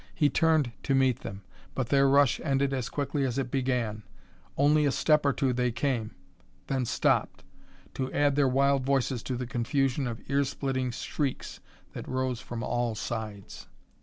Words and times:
He 0.15 0.31
turned 0.31 0.71
to 0.81 0.95
meet 0.95 1.19
them, 1.19 1.43
but 1.75 1.89
their 1.89 2.09
rush 2.09 2.39
ended 2.39 2.73
as 2.73 2.89
quickly 2.89 3.23
as 3.23 3.37
it 3.37 3.51
began: 3.51 4.01
only 4.57 4.87
a 4.87 4.91
step 4.91 5.23
or 5.27 5.31
two 5.31 5.53
they 5.53 5.71
came, 5.71 6.15
then 6.65 6.85
stopped, 6.85 7.43
to 7.93 8.11
add 8.11 8.35
their 8.35 8.47
wild 8.47 8.83
voices 8.83 9.21
to 9.21 9.35
the 9.35 9.45
confusion 9.45 10.07
of 10.07 10.19
ear 10.27 10.43
splitting 10.43 10.89
shrieks 10.89 11.59
that 11.93 12.07
rose 12.07 12.39
from 12.41 12.63
all 12.63 12.95
sides. 12.95 13.67